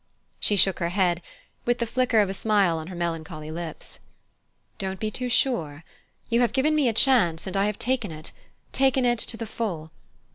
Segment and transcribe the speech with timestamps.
[0.39, 1.21] She shook her head,
[1.63, 3.99] with the flicker of a smile on her melancholy lips.
[4.79, 5.83] "Don't be too sure!
[6.27, 8.31] You have given me a chance and I have taken it
[8.71, 9.91] taken it to the full.